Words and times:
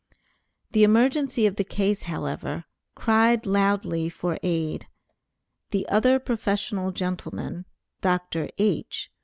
The 0.71 0.83
emergency 0.83 1.45
of 1.45 1.57
the 1.57 1.63
case, 1.63 2.01
however, 2.09 2.65
cried 2.95 3.45
loudly 3.45 4.09
for 4.09 4.39
aid. 4.41 4.87
The 5.69 5.87
other 5.89 6.17
professional 6.17 6.91
gentleman 6.91 7.65
(Dr. 8.01 8.49
H.) 8.57 9.11